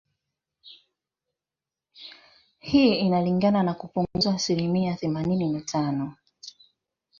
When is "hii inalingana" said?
2.59-3.63